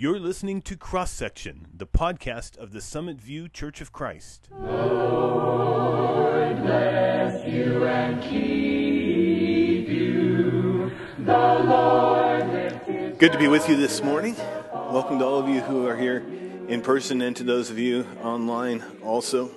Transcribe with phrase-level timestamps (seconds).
[0.00, 4.48] You're listening to Cross Section, the podcast of the Summit View Church of Christ.
[4.56, 10.92] Lord bless you and keep you.
[11.18, 14.36] The Lord Good to be with you this morning.
[14.72, 16.24] Welcome to all of you who are here
[16.68, 19.50] in person and to those of you online also.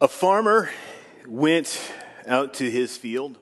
[0.00, 0.70] A farmer
[1.28, 1.92] went
[2.26, 3.38] out to his field.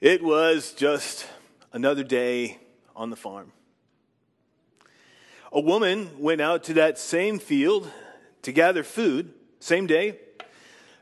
[0.00, 1.26] It was just
[1.72, 2.58] another day
[2.94, 3.52] on the farm.
[5.50, 7.90] A woman went out to that same field
[8.42, 10.18] to gather food, same day.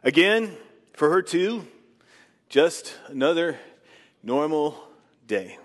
[0.02, 0.56] Again,
[0.94, 1.66] for her too,
[2.48, 3.58] just another
[4.22, 4.76] normal
[5.26, 5.58] day.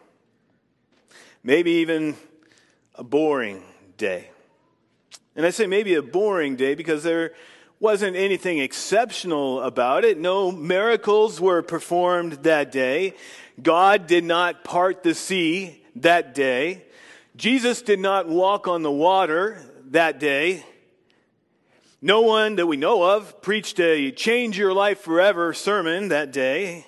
[1.44, 2.16] Maybe even
[2.96, 3.64] a boring
[3.98, 4.30] day.
[5.36, 7.34] And I say maybe a boring day because there
[7.80, 10.18] wasn't anything exceptional about it.
[10.18, 13.14] No miracles were performed that day.
[13.62, 16.84] God did not part the sea that day.
[17.36, 20.66] Jesus did not walk on the water that day.
[22.02, 26.86] No one that we know of preached a change your life forever sermon that day.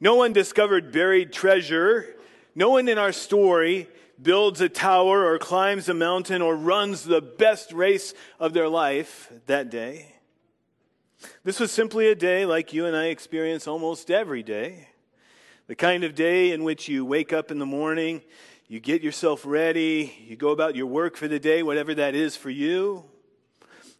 [0.00, 2.16] No one discovered buried treasure.
[2.54, 3.88] No one in our story
[4.20, 9.32] builds a tower or climbs a mountain or runs the best race of their life
[9.46, 10.14] that day.
[11.42, 14.88] This was simply a day like you and I experience almost every day.
[15.66, 18.20] The kind of day in which you wake up in the morning,
[18.68, 22.36] you get yourself ready, you go about your work for the day, whatever that is
[22.36, 23.06] for you.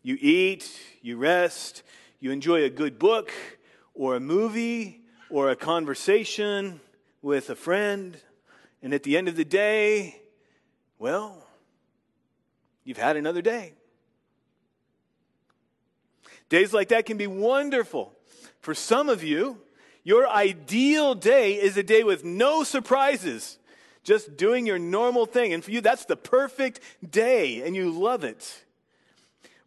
[0.02, 0.70] You eat,
[1.00, 1.82] you rest,
[2.20, 3.32] you enjoy a good book
[3.94, 6.80] or a movie or a conversation
[7.22, 8.18] with a friend.
[8.82, 10.20] And at the end of the day,
[10.98, 11.46] well,
[12.84, 13.72] you've had another day.
[16.50, 18.12] Days like that can be wonderful.
[18.60, 19.63] For some of you,
[20.05, 23.58] your ideal day is a day with no surprises,
[24.05, 25.55] just doing your normal thing.
[25.55, 28.64] And for you, that's the perfect day, and you love it.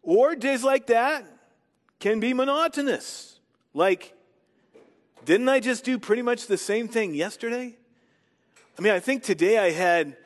[0.02, 1.24] Or days like that
[1.98, 3.40] can be monotonous.
[3.74, 4.14] Like,
[5.24, 7.76] didn't I just do pretty much the same thing yesterday?
[8.78, 10.16] I mean, I think today I had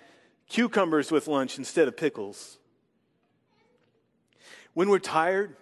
[0.48, 2.58] cucumbers with lunch instead of pickles.
[4.74, 5.56] When we're tired,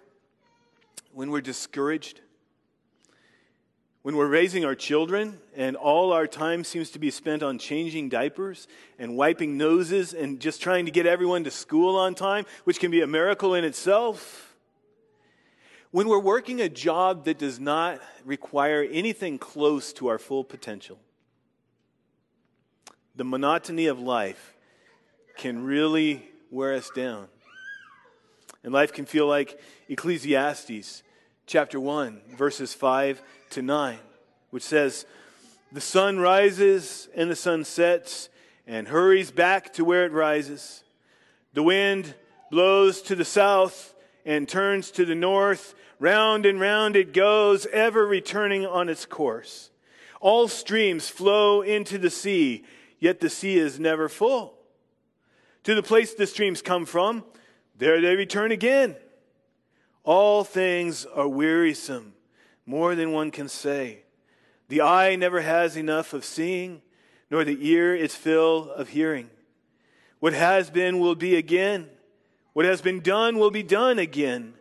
[1.12, 2.20] when we're discouraged,
[4.02, 8.08] when we're raising our children and all our time seems to be spent on changing
[8.08, 8.66] diapers
[8.98, 12.90] and wiping noses and just trying to get everyone to school on time, which can
[12.90, 14.54] be a miracle in itself.
[15.90, 20.98] When we're working a job that does not require anything close to our full potential,
[23.16, 24.54] the monotony of life
[25.36, 27.26] can really wear us down.
[28.62, 31.02] And life can feel like Ecclesiastes
[31.46, 33.98] chapter 1, verses 5 to 9,
[34.50, 35.06] which says,
[35.72, 38.28] The sun rises and the sun sets
[38.66, 40.84] and hurries back to where it rises.
[41.54, 42.14] The wind
[42.50, 43.94] blows to the south
[44.24, 45.74] and turns to the north.
[45.98, 49.70] Round and round it goes, ever returning on its course.
[50.20, 52.64] All streams flow into the sea,
[52.98, 54.54] yet the sea is never full.
[55.64, 57.24] To the place the streams come from,
[57.76, 58.96] there they return again.
[60.04, 62.14] All things are wearisome,
[62.70, 64.04] more than one can say.
[64.68, 66.82] The eye never has enough of seeing,
[67.28, 69.28] nor the ear its fill of hearing.
[70.20, 71.88] What has been will be again.
[72.52, 74.54] What has been done will be done again.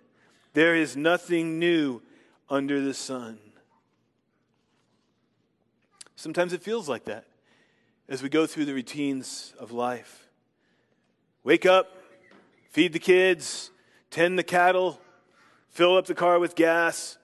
[0.53, 2.01] There is nothing new
[2.49, 3.37] under the sun.
[6.15, 7.25] Sometimes it feels like that
[8.07, 10.27] as we go through the routines of life.
[11.43, 11.95] Wake up,
[12.71, 13.69] feed the kids,
[14.09, 14.99] tend the cattle,
[15.69, 17.18] fill up the car with gas,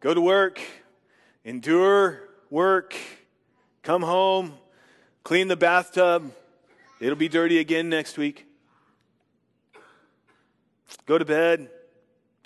[0.00, 0.60] go to work,
[1.44, 2.94] endure work,
[3.82, 4.54] come home,
[5.22, 6.32] clean the bathtub.
[7.00, 8.46] It'll be dirty again next week.
[11.06, 11.70] Go to bed,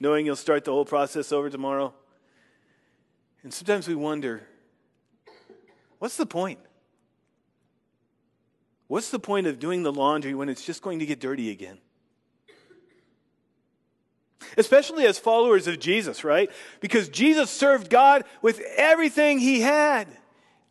[0.00, 1.94] knowing you'll start the whole process over tomorrow.
[3.42, 4.42] And sometimes we wonder
[5.98, 6.58] what's the point?
[8.86, 11.78] What's the point of doing the laundry when it's just going to get dirty again?
[14.56, 16.50] Especially as followers of Jesus, right?
[16.80, 20.08] Because Jesus served God with everything he had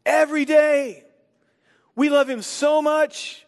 [0.05, 1.03] every day.
[1.95, 3.45] We love him so much.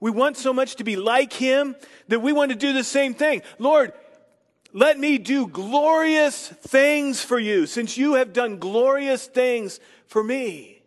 [0.00, 1.76] We want so much to be like him
[2.08, 3.42] that we want to do the same thing.
[3.58, 3.92] Lord,
[4.72, 10.82] let me do glorious things for you since you have done glorious things for me.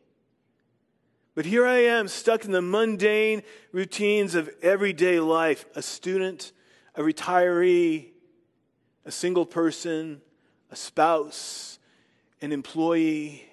[1.35, 6.51] But here I am stuck in the mundane routines of everyday life a student,
[6.95, 8.09] a retiree,
[9.07, 10.21] a single person,
[10.69, 11.79] a spouse,
[12.41, 13.49] an employee.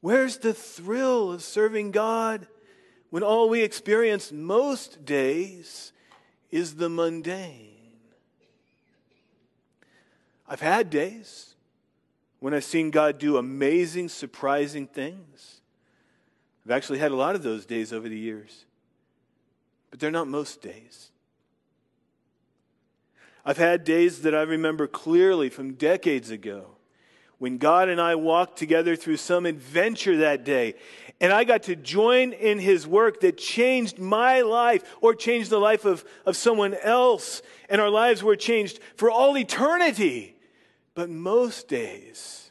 [0.00, 2.48] Where's the thrill of serving God
[3.10, 5.92] when all we experience most days
[6.50, 7.70] is the mundane?
[10.48, 11.54] I've had days
[12.40, 15.60] when I've seen God do amazing, surprising things.
[16.64, 18.64] I've actually had a lot of those days over the years,
[19.90, 21.12] but they're not most days.
[23.48, 26.66] I've had days that I remember clearly from decades ago
[27.38, 30.74] when God and I walked together through some adventure that day.
[31.20, 35.60] And I got to join in his work that changed my life or changed the
[35.60, 37.40] life of, of someone else.
[37.68, 40.34] And our lives were changed for all eternity.
[40.94, 42.50] But most days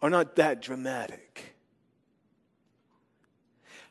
[0.00, 1.54] are not that dramatic.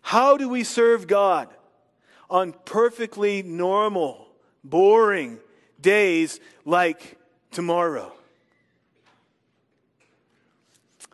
[0.01, 1.49] How do we serve God
[2.31, 4.29] on perfectly normal,
[4.63, 5.39] boring
[5.81, 7.17] days like
[7.51, 8.11] tomorrow?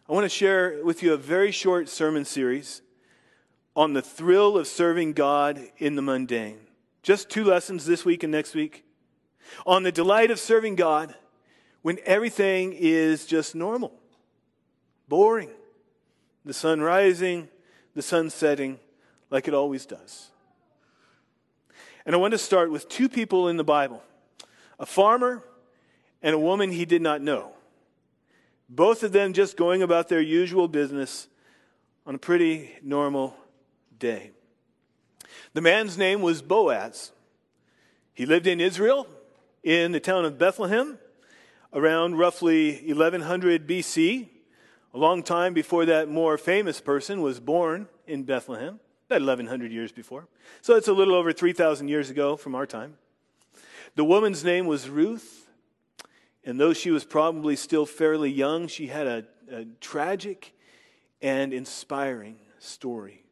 [0.08, 2.84] I want to share with you a very short sermon series
[3.76, 6.60] on the thrill of serving God in the mundane.
[7.02, 8.84] Just two lessons this week and next week.
[9.66, 11.16] On the delight of serving God
[11.82, 13.94] when everything is just normal,
[15.08, 15.50] boring.
[16.46, 17.50] The sun rising,
[17.96, 18.80] the sun setting,
[19.30, 20.30] like it always does.
[22.06, 24.04] And I want to start with two people in the Bible
[24.80, 25.44] a farmer
[26.22, 27.52] and a woman he did not know.
[28.68, 31.28] Both of them just going about their usual business
[32.06, 33.36] on a pretty normal
[34.00, 34.32] day.
[35.54, 37.12] The man's name was Boaz.
[38.14, 39.08] He lived in Israel
[39.64, 40.98] in the town of Bethlehem
[41.74, 44.30] around roughly 1100 BC,
[44.94, 49.92] a long time before that more famous person was born in Bethlehem, about 1100 years
[49.92, 50.28] before.
[50.62, 52.98] So it's a little over 3,000 years ago from our time.
[53.96, 55.48] The woman's name was Ruth.
[56.44, 60.54] And though she was probably still fairly young, she had a, a tragic
[61.22, 63.24] and inspiring story.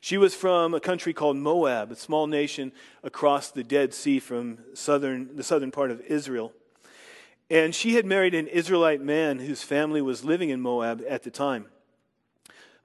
[0.00, 2.72] She was from a country called Moab, a small nation
[3.02, 6.52] across the Dead Sea from southern, the southern part of Israel.
[7.48, 11.30] And she had married an Israelite man whose family was living in Moab at the
[11.30, 11.66] time.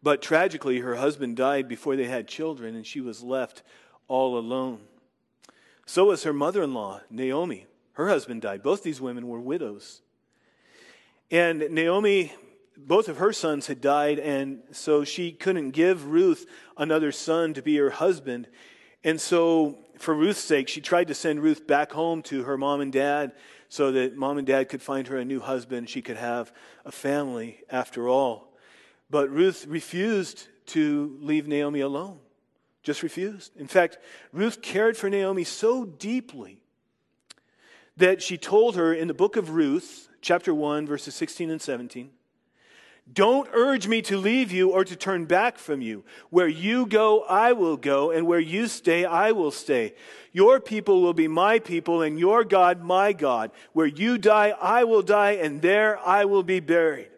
[0.01, 3.63] But tragically, her husband died before they had children, and she was left
[4.07, 4.79] all alone.
[5.89, 7.65] So was her mother in law, Naomi.
[7.93, 8.61] Her husband died.
[8.61, 10.03] Both these women were widows.
[11.31, 12.31] And Naomi,
[12.77, 16.45] both of her sons had died, and so she couldn't give Ruth
[16.77, 18.47] another son to be her husband.
[19.03, 22.81] And so, for Ruth's sake, she tried to send Ruth back home to her mom
[22.81, 23.31] and dad
[23.67, 25.89] so that mom and dad could find her a new husband.
[25.89, 26.53] She could have
[26.85, 28.53] a family after all.
[29.09, 32.19] But Ruth refused to leave Naomi alone.
[32.89, 33.55] Just refused.
[33.55, 33.99] In fact,
[34.33, 36.57] Ruth cared for Naomi so deeply
[37.97, 42.09] that she told her in the book of Ruth, chapter 1, verses 16 and 17.
[43.13, 46.03] Don't urge me to leave you or to turn back from you.
[46.31, 49.93] Where you go, I will go, and where you stay, I will stay.
[50.31, 53.51] Your people will be my people, and your God, my God.
[53.73, 57.09] Where you die, I will die, and there I will be buried.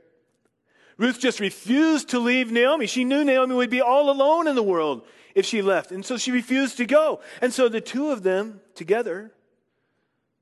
[0.97, 2.87] Ruth just refused to leave Naomi.
[2.87, 5.03] She knew Naomi would be all alone in the world
[5.35, 7.21] if she left, and so she refused to go.
[7.41, 9.31] And so the two of them together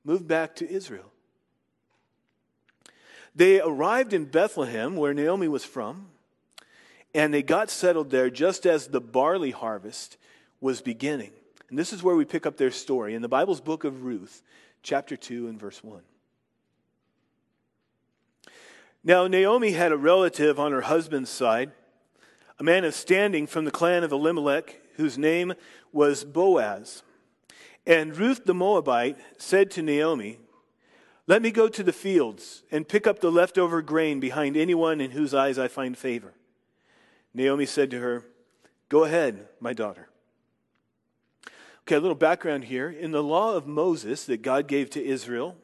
[0.04, 1.12] moved back to Israel.
[3.34, 6.08] They arrived in Bethlehem, where Naomi was from,
[7.14, 10.16] and they got settled there just as the barley harvest
[10.60, 11.32] was beginning.
[11.68, 14.42] And this is where we pick up their story in the Bible's book of Ruth,
[14.82, 16.02] chapter 2 and verse 1.
[19.02, 21.70] Now, Naomi had a relative on her husband's side,
[22.58, 25.54] a man of standing from the clan of Elimelech, whose name
[25.92, 27.02] was Boaz.
[27.86, 30.38] And Ruth the Moabite said to Naomi,
[31.26, 35.12] Let me go to the fields and pick up the leftover grain behind anyone in
[35.12, 36.34] whose eyes I find favor.
[37.32, 38.24] Naomi said to her,
[38.88, 40.08] Go ahead, my daughter.
[41.82, 42.90] Okay, a little background here.
[42.90, 45.56] In the law of Moses that God gave to Israel,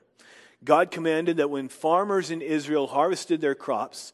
[0.65, 4.13] God commanded that when farmers in Israel harvested their crops,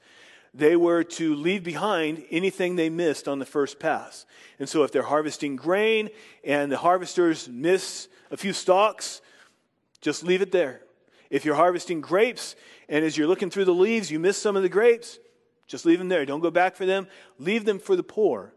[0.55, 4.27] they were to leave behind anything they missed on the first pass.
[4.59, 6.11] And so if they're harvesting grain
[6.45, 9.23] and the harvesters miss a few stalks,
[10.01, 10.83] just leave it there.
[11.31, 12.55] If you're harvesting grapes
[12.89, 15.19] and as you're looking through the leaves, you miss some of the grapes,
[15.67, 16.27] just leave them there.
[16.27, 17.07] Don't go back for them.
[17.39, 18.53] Leave them for the poor.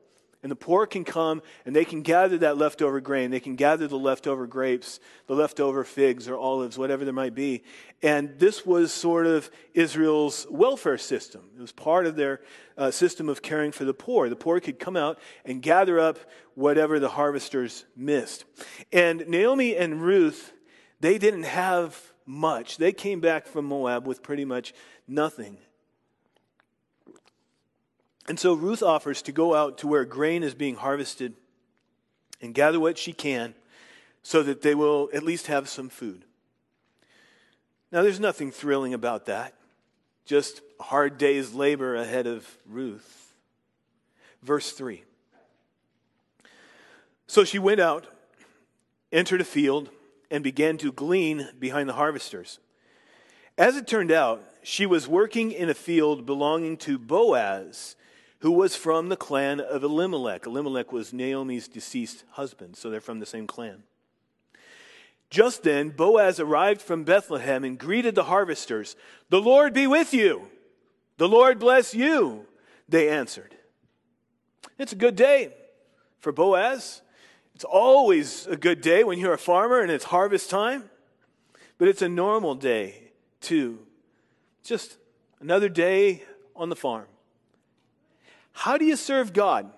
[0.45, 3.31] And the poor can come and they can gather that leftover grain.
[3.31, 7.63] They can gather the leftover grapes, the leftover figs or olives, whatever there might be.
[8.03, 11.49] And this was sort of Israel's welfare system.
[11.57, 12.41] It was part of their
[12.77, 14.29] uh, system of caring for the poor.
[14.29, 16.19] The poor could come out and gather up
[16.53, 18.45] whatever the harvesters missed.
[18.91, 20.53] And Naomi and Ruth,
[20.99, 22.77] they didn't have much.
[22.77, 24.75] They came back from Moab with pretty much
[25.07, 25.57] nothing.
[28.27, 31.34] And so Ruth offers to go out to where grain is being harvested
[32.41, 33.53] and gather what she can
[34.24, 36.25] so that they will at least have some food.
[37.91, 39.53] Now, there's nothing thrilling about that,
[40.25, 43.34] just hard day's labor ahead of Ruth.
[44.41, 45.03] Verse 3.
[47.27, 48.08] So she went out,
[49.12, 49.89] entered a field,
[50.32, 52.60] and began to glean behind the harvesters.
[53.58, 57.96] As it turned out, she was working in a field belonging to Boaz,
[58.45, 60.45] who was from the clan of Elimelech.
[60.45, 63.81] Elimelech was Naomi's deceased husband, so they're from the same clan.
[65.31, 68.95] Just then, Boaz arrived from Bethlehem and greeted the harvesters.
[69.29, 70.47] The Lord be with you.
[71.17, 72.45] The Lord bless you,
[72.87, 73.55] they answered.
[74.77, 75.51] It's a good day
[76.19, 77.01] for Boaz.
[77.55, 80.91] It's always a good day when you're a farmer and it's harvest time,
[81.79, 83.09] but it's a normal day
[83.41, 83.79] too.
[84.63, 84.97] Just
[85.39, 86.21] another day
[86.55, 87.07] on the farm.
[88.55, 89.69] How do you serve God?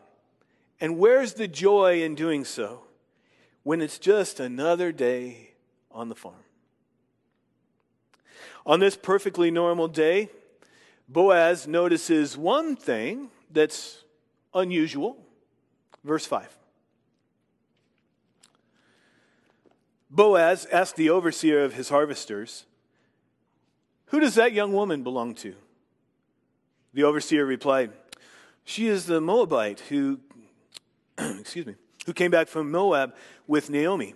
[0.80, 2.84] And where's the joy in doing so
[3.64, 5.56] when it's just another day
[5.92, 6.36] on the farm?
[8.68, 10.30] On this perfectly normal day,
[11.10, 14.04] Boaz notices one thing that's
[14.54, 15.18] unusual.
[16.04, 16.48] Verse 5.
[20.12, 22.66] Boaz asked the overseer of his harvesters,
[24.08, 25.56] Who does that young woman belong to?
[26.94, 27.92] The overseer replied,
[28.68, 30.20] She is the Moabite who,
[31.18, 33.16] excuse me, who came back from Moab
[33.48, 34.14] with Naomi.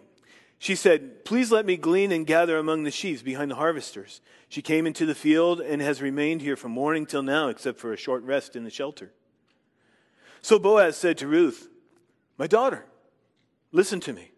[0.60, 4.20] She said, Please let me glean and gather among the sheaves behind the harvesters.
[4.50, 7.94] She came into the field and has remained here from morning till now, except for
[7.94, 9.14] a short rest in the shelter.
[10.42, 11.70] So Boaz said to Ruth,
[12.38, 12.86] My daughter,
[13.72, 14.32] listen to me.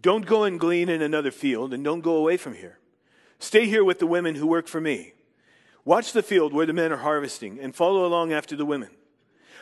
[0.00, 2.78] Don't go and glean in another field, and don't go away from here.
[3.40, 5.14] Stay here with the women who work for me.
[5.84, 8.90] Watch the field where the men are harvesting, and follow along after the women.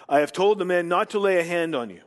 [0.08, 2.00] I have told the men not to lay a hand on you.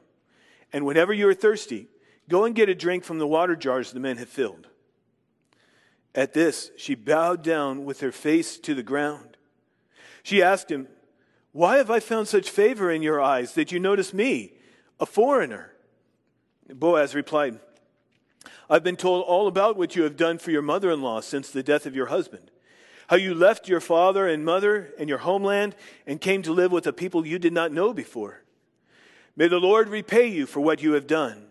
[0.73, 1.87] And whenever you are thirsty,
[2.29, 4.67] go and get a drink from the water jars the men have filled.
[6.15, 9.37] At this, she bowed down with her face to the ground.
[10.23, 10.87] She asked him,
[11.51, 14.53] Why have I found such favor in your eyes that you notice me,
[14.99, 15.71] a foreigner?
[16.69, 17.59] Boaz replied,
[18.69, 21.49] I've been told all about what you have done for your mother in law since
[21.49, 22.51] the death of your husband.
[23.11, 25.75] How you left your father and mother and your homeland
[26.07, 28.41] and came to live with a people you did not know before.
[29.35, 31.47] May the Lord repay you for what you have done.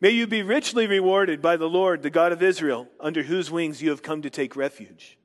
[0.00, 3.82] May you be richly rewarded by the Lord, the God of Israel, under whose wings
[3.82, 5.18] you have come to take refuge.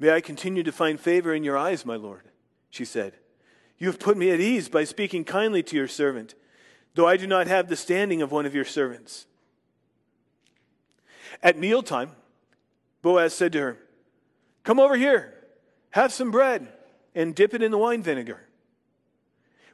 [0.00, 2.24] May I continue to find favor in your eyes, my Lord,
[2.68, 3.12] she said.
[3.78, 6.34] You have put me at ease by speaking kindly to your servant,
[6.96, 9.26] though I do not have the standing of one of your servants.
[11.44, 12.10] At mealtime,
[13.02, 13.78] Boaz said to her,
[14.64, 15.34] Come over here,
[15.90, 16.68] have some bread,
[17.14, 18.40] and dip it in the wine vinegar.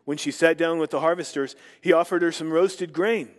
[0.04, 3.30] When she sat down with the harvesters, he offered her some roasted grain.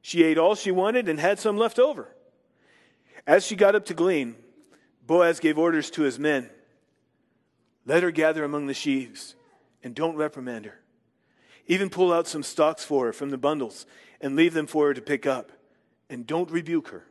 [0.00, 2.08] She ate all she wanted and had some left over.
[3.26, 4.34] As she got up to glean,
[5.06, 6.50] Boaz gave orders to his men
[7.86, 9.36] Let her gather among the sheaves,
[9.82, 10.80] and don't reprimand her.
[11.66, 13.86] Even pull out some stalks for her from the bundles
[14.20, 15.52] and leave them for her to pick up,
[16.08, 17.06] and don't rebuke her.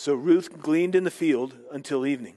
[0.00, 2.36] So Ruth gleaned in the field until evening.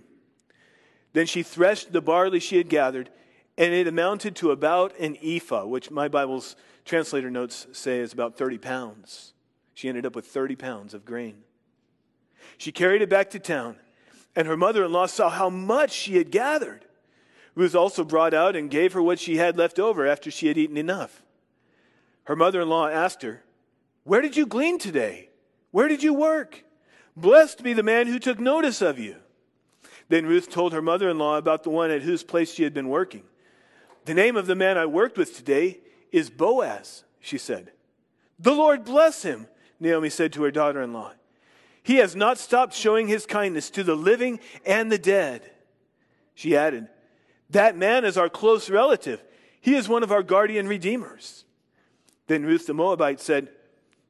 [1.14, 3.10] Then she threshed the barley she had gathered,
[3.58, 8.38] and it amounted to about an ephah, which my Bible's translator notes say is about
[8.38, 9.32] 30 pounds.
[9.74, 11.38] She ended up with 30 pounds of grain.
[12.58, 13.78] She carried it back to town,
[14.36, 16.84] and her mother in law saw how much she had gathered.
[17.56, 20.58] Ruth also brought out and gave her what she had left over after she had
[20.58, 21.24] eaten enough.
[22.26, 23.42] Her mother in law asked her,
[24.04, 25.30] Where did you glean today?
[25.72, 26.66] Where did you work?
[27.16, 29.18] Blessed be the man who took notice of you.
[30.10, 32.74] Then Ruth told her mother in law about the one at whose place she had
[32.74, 33.24] been working.
[34.06, 35.80] The name of the man I worked with today
[36.12, 37.72] is Boaz, she said.
[38.40, 39.48] The Lord bless him,
[39.80, 41.14] Naomi said to her daughter in law.
[41.82, 45.50] He has not stopped showing his kindness to the living and the dead.
[46.34, 46.88] She added,
[47.50, 49.24] That man is our close relative.
[49.60, 51.46] He is one of our guardian redeemers.
[52.28, 53.50] Then Ruth the Moabite said,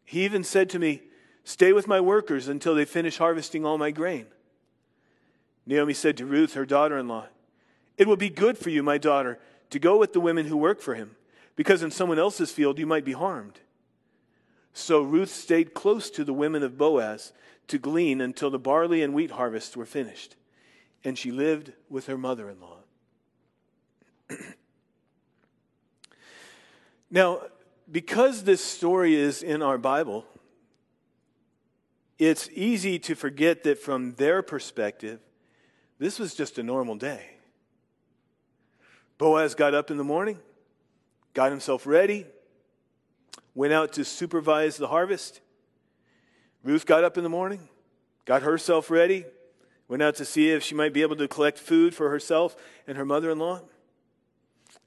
[0.05, 1.01] He even said to me,
[1.43, 4.27] Stay with my workers until they finish harvesting all my grain.
[5.65, 7.27] Naomi said to Ruth, her daughter in law,
[7.97, 10.81] It will be good for you, my daughter, to go with the women who work
[10.81, 11.15] for him,
[11.55, 13.59] because in someone else's field you might be harmed.
[14.73, 17.33] So Ruth stayed close to the women of Boaz
[17.67, 20.35] to glean until the barley and wheat harvests were finished,
[21.03, 22.77] and she lived with her mother in law.
[27.11, 27.41] now,
[27.91, 30.25] because this story is in our Bible,
[32.27, 35.19] it's easy to forget that from their perspective,
[35.99, 37.25] this was just a normal day.
[39.17, 40.39] Boaz got up in the morning,
[41.33, 42.25] got himself ready,
[43.55, 45.41] went out to supervise the harvest.
[46.63, 47.67] Ruth got up in the morning,
[48.25, 49.25] got herself ready,
[49.87, 52.55] went out to see if she might be able to collect food for herself
[52.87, 53.61] and her mother in law.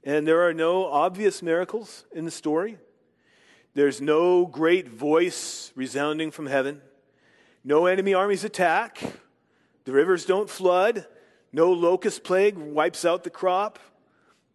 [0.03, 2.77] And there are no obvious miracles in the story.
[3.73, 6.81] There's no great voice resounding from heaven.
[7.67, 8.97] No enemy armies attack.
[9.83, 11.05] The rivers don't flood.
[11.51, 13.77] No locust plague wipes out the crop.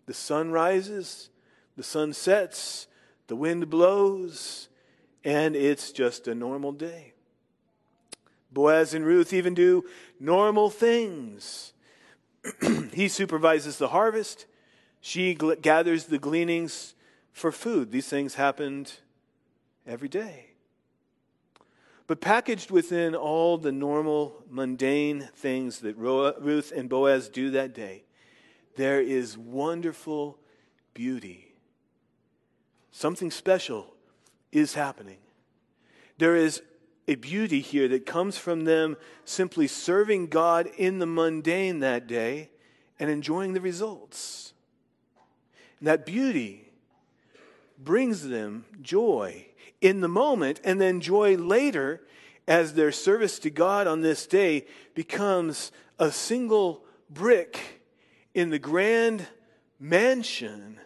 [0.06, 1.28] The sun rises,
[1.76, 2.86] the sun sets,
[3.26, 4.70] the wind blows,
[5.24, 7.12] and it's just a normal day.
[8.50, 9.84] Boaz and Ruth even do
[10.18, 11.74] normal things.
[12.94, 14.46] he supervises the harvest,
[15.02, 16.94] she gathers the gleanings
[17.30, 17.92] for food.
[17.92, 18.90] These things happened
[19.86, 20.51] every day.
[22.12, 28.04] But packaged within all the normal, mundane things that Ruth and Boaz do that day,
[28.76, 30.36] there is wonderful
[30.92, 31.54] beauty.
[32.90, 33.94] Something special
[34.52, 35.20] is happening.
[36.18, 36.60] There is
[37.08, 42.50] a beauty here that comes from them simply serving God in the mundane that day
[43.00, 44.52] and enjoying the results.
[45.78, 46.72] And that beauty
[47.78, 49.46] brings them joy
[49.82, 52.00] in the moment and then joy later
[52.48, 57.82] as their service to God on this day becomes a single brick
[58.32, 59.26] in the grand
[59.78, 60.78] mansion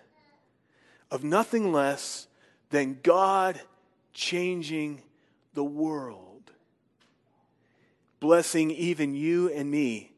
[1.10, 2.26] of nothing less
[2.70, 3.60] than God
[4.12, 5.02] changing
[5.54, 6.50] the world,
[8.18, 10.12] blessing even you and me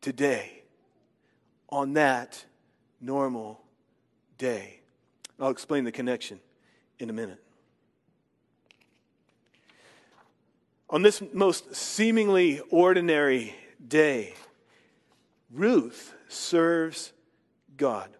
[0.00, 0.62] today
[1.68, 2.44] on that
[3.00, 3.60] normal
[4.38, 4.80] day.
[5.40, 6.40] I'll explain the connection
[6.98, 7.42] in a minute.
[10.92, 13.54] On this most seemingly ordinary
[13.88, 14.34] day,
[15.50, 17.14] Ruth serves
[17.78, 18.10] God.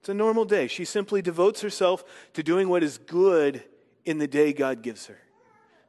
[0.00, 0.66] It's a normal day.
[0.66, 2.02] She simply devotes herself
[2.32, 3.62] to doing what is good
[4.04, 5.18] in the day God gives her.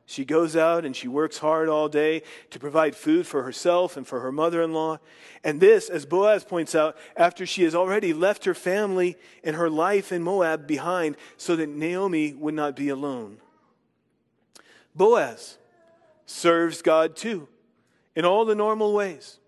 [0.06, 4.06] She goes out and she works hard all day to provide food for herself and
[4.06, 5.00] for her mother in law.
[5.44, 9.70] And this, as Boaz points out, after she has already left her family and her
[9.70, 13.38] life in Moab behind so that Naomi would not be alone.
[14.96, 15.58] Boaz
[16.26, 17.48] serves God too,
[18.16, 19.40] in all the normal ways.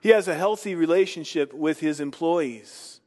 [0.00, 3.00] He has a healthy relationship with his employees.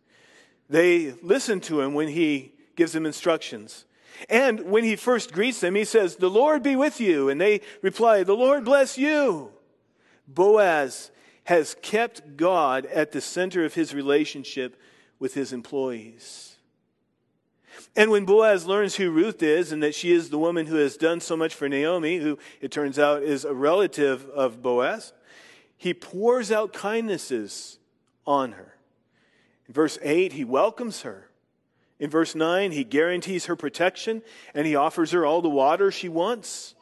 [0.70, 3.86] They listen to him when he gives them instructions.
[4.30, 7.30] And when he first greets them, he says, The Lord be with you.
[7.30, 9.52] And they reply, The Lord bless you.
[10.28, 11.12] Boaz
[11.46, 14.76] has kept God at the center of his relationship
[15.20, 16.57] with his employees.
[17.96, 20.98] And when Boaz learns who Ruth is and that she is the woman who has
[20.98, 25.14] done so much for Naomi, who it turns out is a relative of Boaz,
[25.78, 27.78] he pours out kindnesses
[28.26, 28.76] on her.
[29.68, 31.30] In verse 8, he welcomes her.
[32.00, 34.22] In verse 9, he guarantees her protection
[34.54, 36.76] and he offers her all the water she wants.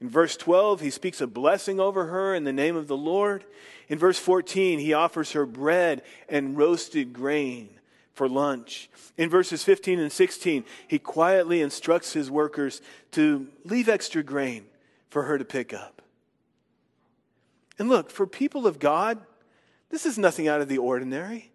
[0.00, 3.44] In verse 12, he speaks a blessing over her in the name of the Lord.
[3.88, 7.75] In verse 14, he offers her bread and roasted grain
[8.16, 8.88] for lunch.
[9.18, 12.80] In verses 15 and 16, he quietly instructs his workers
[13.12, 14.64] to leave extra grain
[15.10, 16.00] for her to pick up.
[17.78, 19.18] And look, for people of God,
[19.90, 21.52] this is nothing out of the ordinary.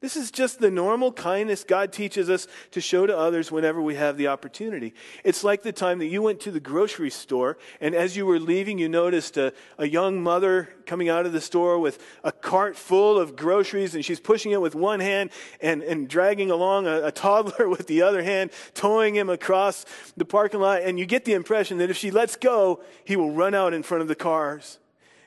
[0.00, 3.96] This is just the normal kindness God teaches us to show to others whenever we
[3.96, 4.94] have the opportunity.
[5.24, 8.38] It's like the time that you went to the grocery store, and as you were
[8.38, 12.76] leaving, you noticed a, a young mother coming out of the store with a cart
[12.76, 15.30] full of groceries, and she's pushing it with one hand
[15.60, 19.84] and, and dragging along a, a toddler with the other hand, towing him across
[20.16, 20.82] the parking lot.
[20.82, 23.82] And you get the impression that if she lets go, he will run out in
[23.82, 24.78] front of the cars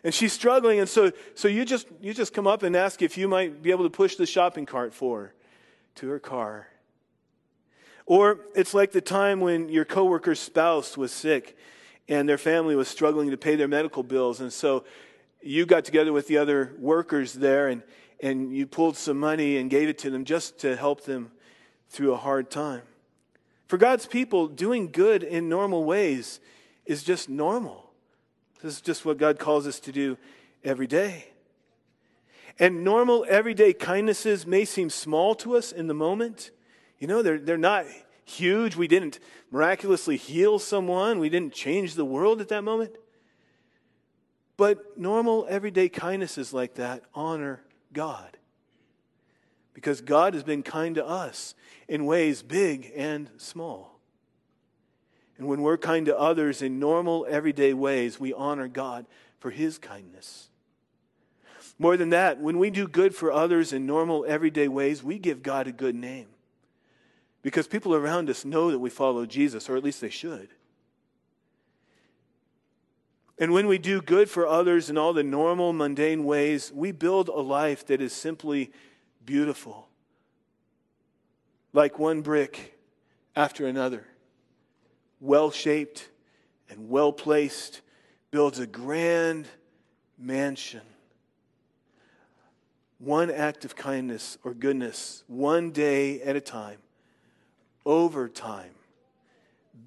[0.03, 3.17] and she's struggling and so so you just you just come up and ask if
[3.17, 5.33] you might be able to push the shopping cart for her
[5.95, 6.67] to her car.
[8.05, 11.57] Or it's like the time when your coworker's spouse was sick
[12.07, 14.85] and their family was struggling to pay their medical bills and so
[15.41, 17.83] you got together with the other workers there and
[18.21, 21.31] and you pulled some money and gave it to them just to help them
[21.89, 22.83] through a hard time.
[23.67, 26.39] For God's people doing good in normal ways
[26.85, 27.90] is just normal
[28.61, 30.17] this is just what God calls us to do
[30.63, 31.27] every day.
[32.59, 36.51] And normal, everyday kindnesses may seem small to us in the moment.
[36.99, 37.85] You know, they're, they're not
[38.25, 38.75] huge.
[38.75, 39.19] We didn't
[39.51, 42.95] miraculously heal someone, we didn't change the world at that moment.
[44.57, 48.37] But normal, everyday kindnesses like that honor God.
[49.73, 51.55] Because God has been kind to us
[51.87, 53.90] in ways big and small.
[55.41, 59.07] And when we're kind to others in normal, everyday ways, we honor God
[59.39, 60.49] for His kindness.
[61.79, 65.41] More than that, when we do good for others in normal, everyday ways, we give
[65.41, 66.27] God a good name.
[67.41, 70.49] Because people around us know that we follow Jesus, or at least they should.
[73.39, 77.29] And when we do good for others in all the normal, mundane ways, we build
[77.29, 78.71] a life that is simply
[79.25, 79.87] beautiful.
[81.73, 82.77] Like one brick
[83.35, 84.05] after another,
[85.21, 86.09] well shaped
[86.69, 87.79] and well placed,
[88.31, 89.47] builds a grand
[90.17, 90.81] mansion
[93.01, 96.77] one act of kindness or goodness, one day at a time,
[97.83, 98.73] over time,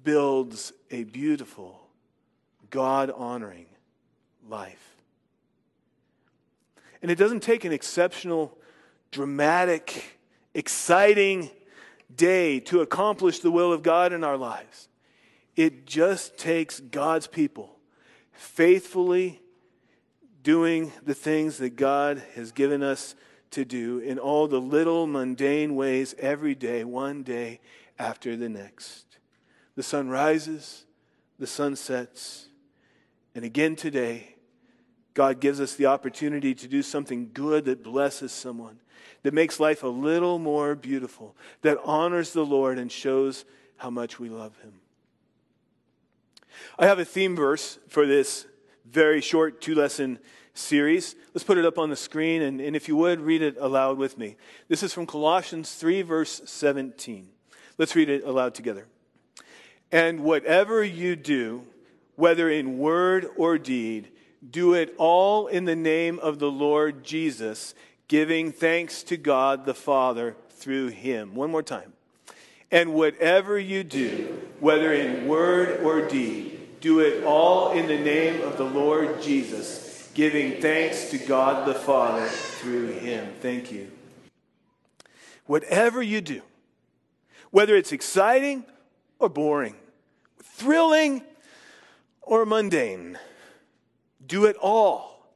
[0.03, 1.79] builds a beautiful,
[2.69, 3.67] God honoring
[4.49, 4.95] life.
[7.01, 8.57] And it doesn't take an exceptional,
[9.11, 10.19] dramatic,
[10.53, 11.49] exciting
[12.13, 14.89] day to accomplish the will of God in our lives.
[15.55, 17.77] It just takes God's people
[18.31, 19.41] faithfully
[20.43, 23.15] doing the things that God has given us
[23.51, 27.61] to do in all the little mundane ways every day, one day
[27.97, 29.05] after the next.
[29.75, 30.85] The sun rises,
[31.39, 32.49] the sun sets,
[33.33, 34.35] and again today,
[35.13, 38.79] God gives us the opportunity to do something good that blesses someone,
[39.23, 43.45] that makes life a little more beautiful, that honors the Lord and shows
[43.77, 44.73] how much we love Him.
[46.77, 48.45] I have a theme verse for this
[48.89, 50.19] very short two lesson
[50.53, 51.15] series.
[51.33, 53.97] Let's put it up on the screen, and, and if you would, read it aloud
[53.97, 54.37] with me.
[54.67, 57.29] This is from Colossians 3, verse 17.
[57.77, 58.87] Let's read it aloud together.
[59.91, 61.63] And whatever you do,
[62.15, 64.11] whether in word or deed,
[64.49, 67.75] do it all in the name of the Lord Jesus,
[68.07, 71.35] giving thanks to God the Father through him.
[71.35, 71.94] One more time.
[72.71, 78.41] And whatever you do, whether in word or deed, do it all in the name
[78.41, 83.33] of the Lord Jesus, giving thanks to God the Father through him.
[83.41, 83.91] Thank you.
[85.45, 86.41] Whatever you do,
[87.51, 88.65] whether it's exciting
[89.19, 89.75] or boring,
[90.41, 91.23] thrilling
[92.21, 93.17] or mundane,
[94.25, 95.27] do it all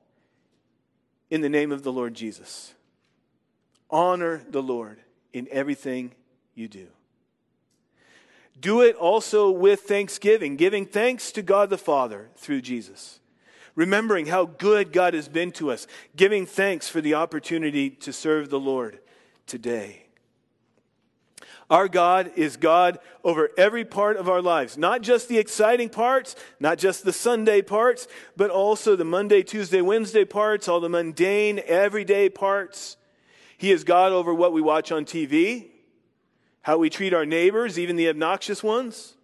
[1.29, 2.73] in the name of the Lord Jesus.
[3.89, 4.99] Honor the Lord
[5.33, 6.11] in everything
[6.55, 6.87] you do.
[8.59, 13.19] Do it also with thanksgiving, giving thanks to God the Father through Jesus.
[13.75, 18.49] Remembering how good God has been to us, giving thanks for the opportunity to serve
[18.49, 18.99] the Lord
[19.47, 20.05] today.
[21.69, 26.35] Our God is God over every part of our lives, not just the exciting parts,
[26.59, 31.61] not just the Sunday parts, but also the Monday, Tuesday, Wednesday parts, all the mundane,
[31.65, 32.97] everyday parts.
[33.55, 35.67] He is God over what we watch on TV,
[36.61, 39.15] how we treat our neighbors, even the obnoxious ones,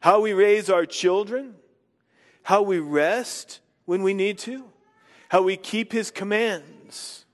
[0.00, 1.54] how we raise our children,
[2.42, 4.64] how we rest when we need to,
[5.28, 7.24] how we keep His commands,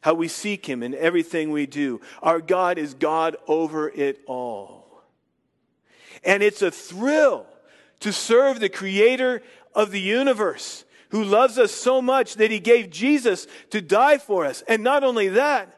[0.00, 2.00] how we seek Him in everything we do.
[2.22, 5.02] Our God is God over it all.
[6.24, 7.46] And it's a thrill
[8.00, 9.42] to serve the Creator
[9.74, 14.44] of the universe who loves us so much that He gave Jesus to die for
[14.44, 14.62] us.
[14.66, 15.75] And not only that,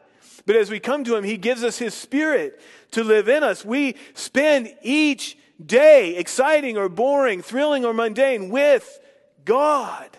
[0.49, 2.59] but as we come to Him, He gives us His Spirit
[2.89, 3.63] to live in us.
[3.63, 8.99] We spend each day, exciting or boring, thrilling or mundane, with
[9.45, 10.09] God.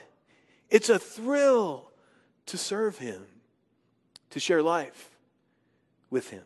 [0.69, 1.91] It's a thrill
[2.47, 3.27] to serve Him,
[4.31, 5.11] to share life
[6.11, 6.45] with Him.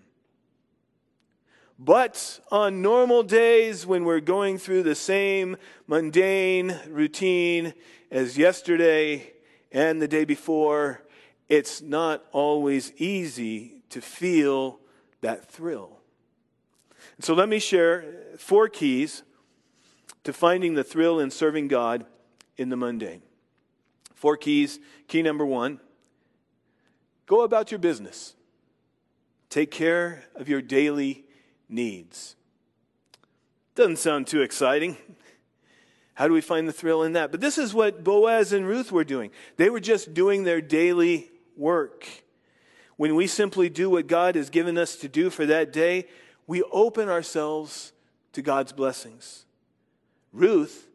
[1.79, 7.75] But on normal days when we're going through the same mundane routine
[8.11, 9.31] as yesterday
[9.71, 11.03] and the day before,
[11.51, 14.81] it's not always easy to feel
[15.21, 16.01] that thrill.
[17.17, 18.05] And so let me share
[18.37, 19.23] four keys
[20.25, 22.05] to finding the thrill in serving God
[22.57, 23.23] in the mundane.
[24.13, 24.81] Four keys.
[25.07, 25.79] Key number one
[27.27, 28.35] go about your business,
[29.49, 31.25] take care of your daily
[31.69, 32.35] needs.
[33.77, 34.97] Doesn't sound too exciting.
[36.15, 37.31] How do we find the thrill in that?
[37.31, 39.31] But this is what Boaz and Ruth were doing.
[39.57, 42.24] They were just doing their daily work.
[42.97, 46.07] When we simply do what God has given us to do for that day,
[46.47, 47.93] we open ourselves
[48.33, 49.45] to God's blessings.
[50.33, 50.89] Ruth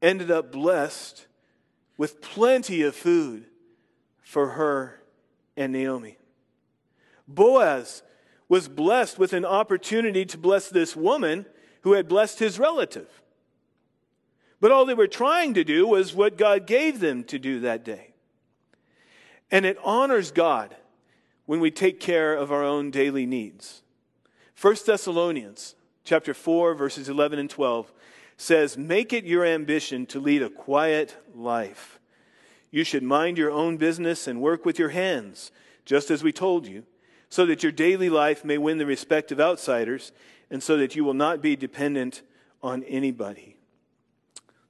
[0.00, 1.26] ended up blessed
[1.96, 3.46] with plenty of food
[4.20, 5.00] for her
[5.56, 6.18] and Naomi.
[7.26, 8.02] Boaz
[8.48, 11.46] was blessed with an opportunity to bless this woman
[11.82, 13.22] who had blessed his relative.
[14.60, 17.84] But all they were trying to do was what God gave them to do that
[17.84, 18.14] day.
[19.50, 20.74] And it honors God
[21.48, 23.80] when we take care of our own daily needs.
[24.60, 27.90] 1 Thessalonians chapter 4 verses 11 and 12
[28.36, 31.98] says, "Make it your ambition to lead a quiet life,
[32.70, 35.50] You should mind your own business and work with your hands,
[35.86, 36.84] just as we told you,
[37.30, 40.12] so that your daily life may win the respect of outsiders
[40.50, 42.20] and so that you will not be dependent
[42.62, 43.56] on anybody.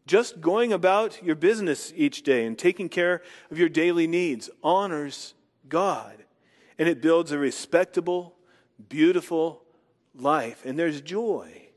[0.07, 5.35] Just going about your business each day and taking care of your daily needs honors
[5.69, 6.25] God,
[6.79, 8.35] and it builds a respectable,
[8.89, 9.63] beautiful
[10.15, 10.65] life.
[10.65, 11.69] And there's joy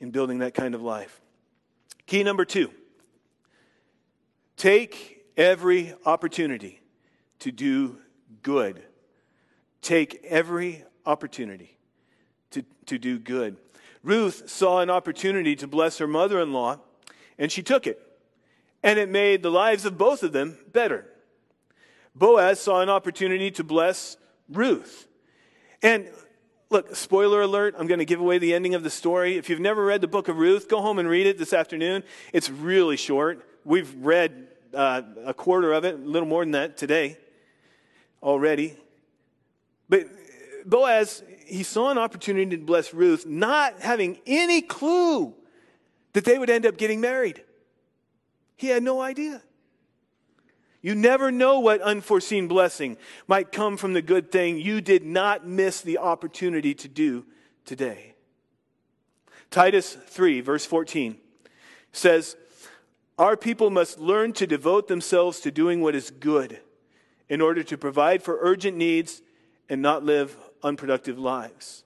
[0.00, 1.20] in building that kind of life.
[2.06, 2.70] Key number two
[4.56, 6.80] take every opportunity
[7.40, 7.98] to do
[8.42, 8.82] good.
[9.82, 11.76] Take every opportunity
[12.50, 13.56] to, to do good.
[14.02, 16.80] Ruth saw an opportunity to bless her mother in law,
[17.38, 18.00] and she took it.
[18.82, 21.06] And it made the lives of both of them better.
[22.16, 24.16] Boaz saw an opportunity to bless
[24.48, 25.06] Ruth.
[25.82, 26.08] And
[26.70, 29.36] look, spoiler alert, I'm going to give away the ending of the story.
[29.36, 32.02] If you've never read the book of Ruth, go home and read it this afternoon.
[32.32, 33.46] It's really short.
[33.64, 37.18] We've read uh, a quarter of it, a little more than that today
[38.22, 38.74] already.
[39.90, 40.06] But
[40.64, 45.34] Boaz, he saw an opportunity to bless Ruth, not having any clue
[46.14, 47.44] that they would end up getting married.
[48.56, 49.42] He had no idea.
[50.86, 52.96] You never know what unforeseen blessing
[53.26, 57.26] might come from the good thing you did not miss the opportunity to do
[57.64, 58.14] today.
[59.50, 61.16] Titus 3, verse 14
[61.90, 62.36] says,
[63.18, 66.60] Our people must learn to devote themselves to doing what is good
[67.28, 69.22] in order to provide for urgent needs
[69.68, 71.82] and not live unproductive lives.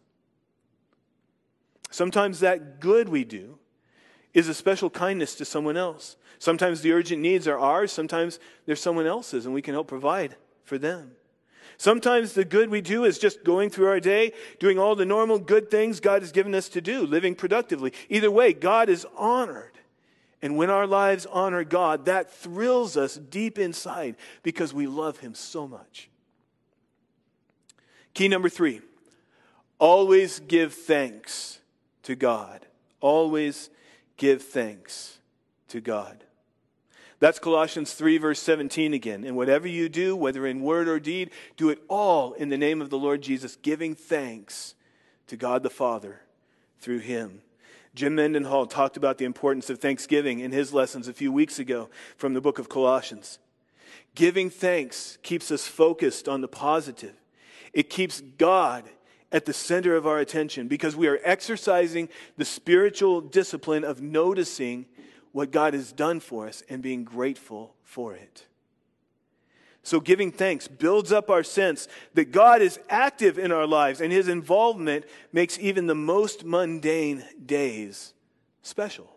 [1.90, 3.58] Sometimes that good we do
[4.34, 6.16] is a special kindness to someone else.
[6.40, 10.36] Sometimes the urgent needs are ours, sometimes they're someone else's, and we can help provide
[10.64, 11.12] for them.
[11.76, 15.38] Sometimes the good we do is just going through our day, doing all the normal
[15.38, 17.92] good things God has given us to do, living productively.
[18.08, 19.78] Either way, God is honored.
[20.40, 25.34] And when our lives honor God, that thrills us deep inside because we love Him
[25.34, 26.08] so much.
[28.14, 28.80] Key number three
[29.78, 31.60] always give thanks
[32.04, 32.64] to God.
[33.00, 33.68] Always
[34.16, 35.18] give thanks
[35.68, 36.24] to God.
[37.20, 39.24] That's Colossians 3, verse 17 again.
[39.24, 42.80] And whatever you do, whether in word or deed, do it all in the name
[42.80, 44.74] of the Lord Jesus, giving thanks
[45.26, 46.22] to God the Father
[46.80, 47.42] through him.
[47.94, 51.90] Jim Mendenhall talked about the importance of thanksgiving in his lessons a few weeks ago
[52.16, 53.38] from the book of Colossians.
[54.14, 57.14] Giving thanks keeps us focused on the positive,
[57.72, 58.84] it keeps God
[59.32, 64.86] at the center of our attention because we are exercising the spiritual discipline of noticing
[65.32, 68.46] what God has done for us and being grateful for it.
[69.82, 74.12] So, giving thanks builds up our sense that God is active in our lives and
[74.12, 78.12] his involvement makes even the most mundane days
[78.62, 79.10] special.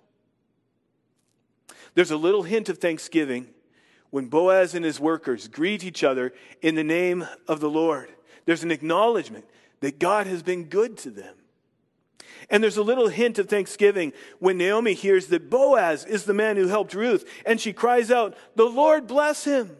[1.96, 3.48] There's a little hint of thanksgiving
[4.10, 8.10] when Boaz and his workers greet each other in the name of the Lord.
[8.46, 9.46] There's an acknowledgement
[9.82, 11.36] that God has been good to them.
[12.50, 16.58] And there's a little hint of thanksgiving when Naomi hears that Boaz is the man
[16.58, 19.78] who helped Ruth, and she cries out, The Lord bless him.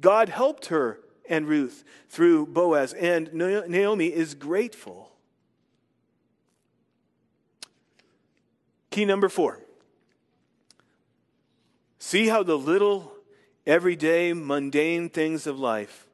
[0.00, 5.12] God helped her and Ruth through Boaz, and Naomi is grateful.
[8.90, 9.60] Key number four
[11.98, 13.12] see how the little,
[13.66, 16.08] everyday, mundane things of life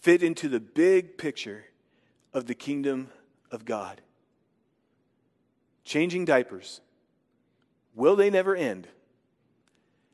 [0.00, 1.66] fit into the big picture
[2.32, 3.08] of the kingdom
[3.50, 4.02] of God.
[5.84, 6.80] Changing diapers.
[7.94, 8.88] Will they never end?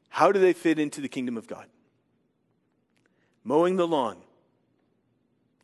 [0.09, 1.67] How do they fit into the kingdom of God?
[3.45, 4.19] Mowing the lawn.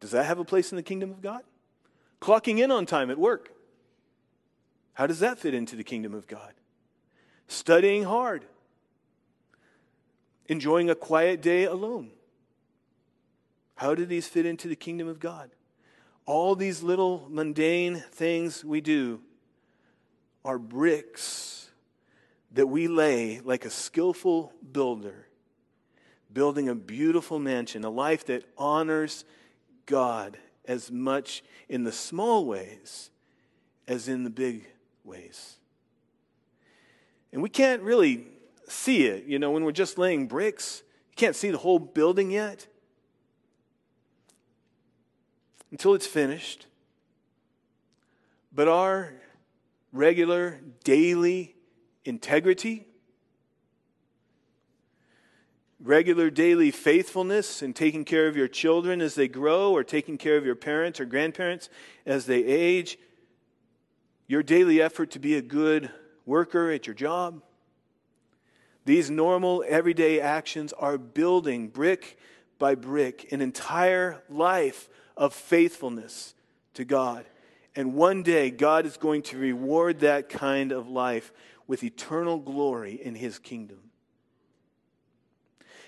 [0.01, 1.43] Does that have a place in the kingdom of God?
[2.21, 3.53] Clocking in on time at work.
[4.95, 6.55] How does that fit into the kingdom of God?
[7.49, 8.45] Studying hard.
[10.47, 12.13] Enjoying a quiet day alone.
[13.75, 15.51] How do these fit into the kingdom of God?
[16.27, 19.21] all these little mundane things we do
[20.47, 21.69] are bricks
[22.53, 25.27] that we lay like a skillful builder,
[26.33, 29.25] building a beautiful mansion, a life that honors
[29.87, 33.11] God as much in the small ways
[33.89, 34.69] as in the big
[35.03, 35.57] ways.
[37.33, 38.29] And we can't really
[38.69, 40.85] see it, you know, when we're just laying bricks.
[41.11, 42.69] You can't see the whole building yet
[45.73, 46.67] until it's finished.
[48.53, 49.13] But our
[49.97, 51.55] regular, daily
[52.05, 52.87] integrity,
[55.81, 60.37] regular daily faithfulness in taking care of your children as they grow, or taking care
[60.37, 61.69] of your parents or grandparents
[62.05, 62.99] as they age,
[64.27, 65.91] your daily effort to be a good
[66.25, 67.43] worker at your job,
[68.87, 72.17] These normal, everyday actions are building brick
[72.57, 76.35] by brick an entire life of faithfulness
[76.75, 77.27] to God.
[77.77, 81.31] And one day, God is going to reward that kind of life
[81.67, 83.79] with eternal glory in His kingdom.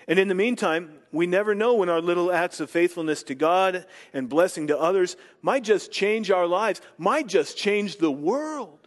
[0.07, 3.85] And in the meantime, we never know when our little acts of faithfulness to God
[4.13, 8.78] and blessing to others might just change our lives, might just change the world.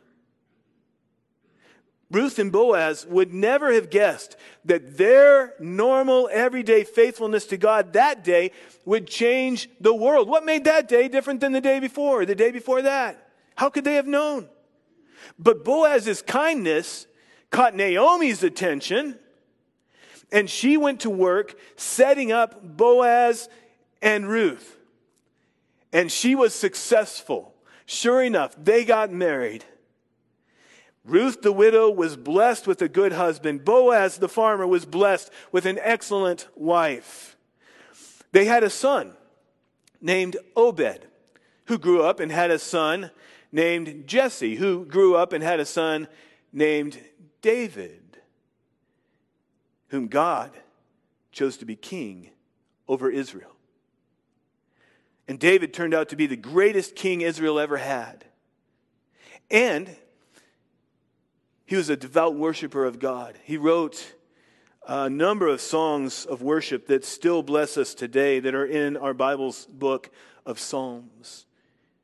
[2.12, 8.22] Ruth and Boaz would never have guessed that their normal, everyday faithfulness to God that
[8.22, 8.52] day
[8.84, 10.28] would change the world.
[10.28, 13.30] What made that day different than the day before, the day before that?
[13.56, 14.48] How could they have known?
[15.38, 17.06] But Boaz's kindness
[17.50, 19.18] caught Naomi's attention,
[20.30, 23.48] and she went to work setting up Boaz
[24.00, 24.78] and Ruth.
[25.92, 27.54] And she was successful.
[27.86, 29.64] Sure enough, they got married.
[31.04, 33.64] Ruth the widow was blessed with a good husband.
[33.64, 37.36] Boaz the farmer was blessed with an excellent wife.
[38.30, 39.14] They had a son
[40.00, 41.06] named Obed,
[41.66, 43.10] who grew up and had a son
[43.50, 46.08] named Jesse, who grew up and had a son
[46.52, 46.98] named
[47.40, 48.18] David,
[49.88, 50.52] whom God
[51.32, 52.30] chose to be king
[52.88, 53.50] over Israel.
[55.28, 58.24] And David turned out to be the greatest king Israel ever had.
[59.50, 59.96] And
[61.72, 63.38] he was a devout worshiper of God.
[63.44, 64.12] He wrote
[64.86, 69.14] a number of songs of worship that still bless us today that are in our
[69.14, 70.10] Bible's book
[70.44, 71.46] of Psalms.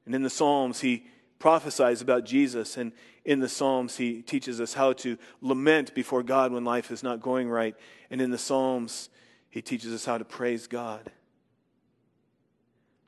[0.07, 1.05] And in the Psalms, he
[1.39, 2.79] prophesies about Jesus.
[2.79, 2.93] And
[3.27, 7.21] in the Psalms, he teaches us how to lament before God when life is not
[7.21, 7.77] going right.
[8.11, 9.11] And in the Psalms,
[9.51, 11.13] he teaches us how to praise God.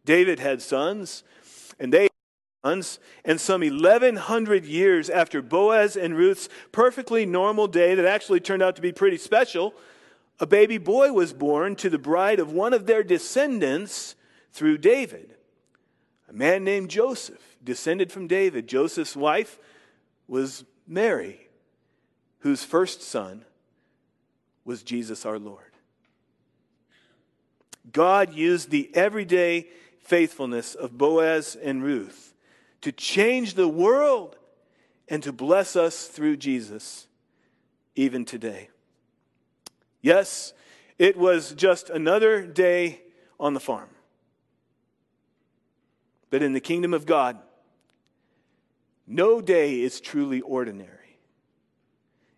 [0.05, 1.25] David had sons,
[1.79, 2.10] and they
[2.63, 8.77] and some 1,100 years after Boaz and Ruth's perfectly normal day that actually turned out
[8.77, 9.75] to be pretty special,
[10.39, 14.15] a baby boy was born to the bride of one of their descendants
[14.53, 15.35] through David.
[16.29, 18.69] A man named Joseph descended from David.
[18.69, 19.59] Joseph's wife
[20.29, 21.49] was Mary,
[22.41, 23.45] whose first son
[24.65, 25.65] was Jesus our Lord.
[27.91, 29.67] God used the everyday
[30.01, 32.31] faithfulness of Boaz and Ruth
[32.83, 34.37] to change the world
[35.09, 37.07] and to bless us through Jesus
[37.95, 38.71] even today.
[40.01, 40.53] Yes,
[40.99, 43.03] it was just another day
[43.39, 43.89] on the farm.
[46.31, 47.39] But in the kingdom of God,
[49.07, 51.19] no day is truly ordinary.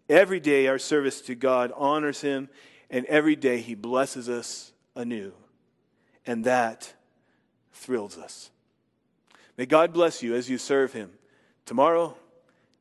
[0.09, 2.49] Every day our service to God honors Him,
[2.89, 5.33] and every day He blesses us anew.
[6.27, 6.95] And that
[7.73, 8.52] thrills us.
[9.57, 11.11] May God bless you as you serve Him
[11.67, 12.17] tomorrow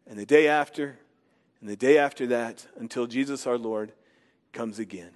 [0.07, 0.97] and the day after
[1.59, 3.91] and the day after that until Jesus our Lord
[4.53, 5.11] comes again.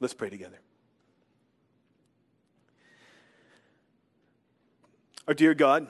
[0.00, 0.60] Let's pray together.
[5.26, 5.88] Our dear God,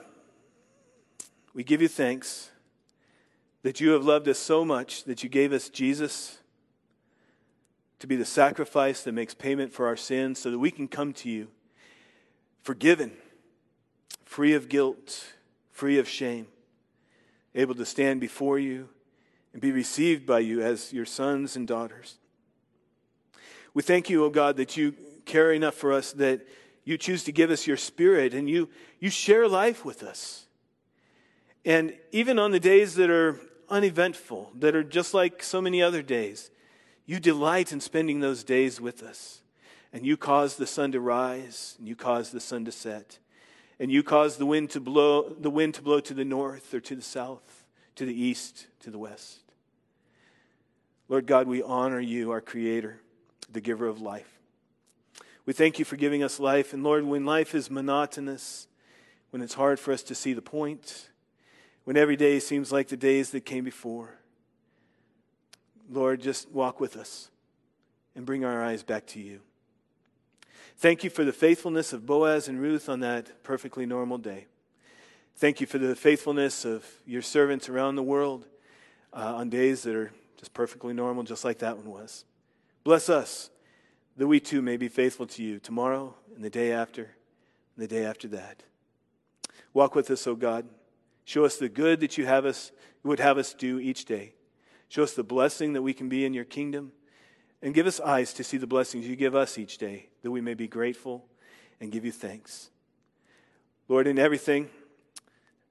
[1.53, 2.51] we give you thanks
[3.63, 6.39] that you have loved us so much that you gave us Jesus
[7.99, 11.13] to be the sacrifice that makes payment for our sins so that we can come
[11.13, 11.47] to you
[12.63, 13.11] forgiven
[14.29, 15.25] free of guilt,
[15.71, 16.45] free of shame,
[17.55, 18.87] able to stand before you
[19.53, 22.19] and be received by you as your sons and daughters.
[23.73, 24.93] We thank you, O oh God, that you
[25.25, 26.47] care enough for us that
[26.83, 30.45] you choose to give us your spirit and you, you share life with us.
[31.65, 36.03] And even on the days that are uneventful, that are just like so many other
[36.03, 36.51] days,
[37.07, 39.41] you delight in spending those days with us.
[39.91, 43.17] And you cause the sun to rise, and you cause the sun to set
[43.79, 46.79] and you cause the wind to blow the wind to blow to the north or
[46.81, 47.65] to the south,
[47.95, 49.39] to the east, to the west.
[51.07, 53.01] Lord God, we honor you, our creator,
[53.51, 54.39] the giver of life.
[55.45, 56.73] We thank you for giving us life.
[56.73, 58.67] And Lord, when life is monotonous,
[59.31, 61.09] when it's hard for us to see the point,
[61.85, 64.19] when every day seems like the days that came before,
[65.89, 67.31] Lord, just walk with us
[68.15, 69.41] and bring our eyes back to you.
[70.79, 74.45] Thank you for the faithfulness of Boaz and Ruth on that perfectly normal day.
[75.35, 78.45] Thank you for the faithfulness of your servants around the world
[79.11, 82.23] uh, on days that are just perfectly normal, just like that one was.
[82.85, 83.49] Bless us
[84.15, 87.01] that we too may be faithful to you tomorrow and the day after
[87.75, 88.63] and the day after that.
[89.73, 90.65] Walk with us, O God.
[91.25, 92.71] Show us the good that you have us,
[93.03, 94.31] would have us do each day.
[94.87, 96.93] Show us the blessing that we can be in your kingdom.
[97.61, 100.41] And give us eyes to see the blessings you give us each day, that we
[100.41, 101.25] may be grateful
[101.81, 102.69] and give you thanks.
[103.87, 104.69] Lord, in everything,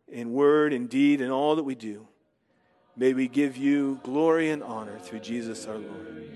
[0.06, 2.06] in word, in deed, in all that we do,
[2.98, 6.32] May we give you glory and honor through Jesus our Lord.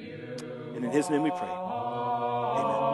[0.76, 1.40] And in his name we pray.
[1.40, 2.91] Amen.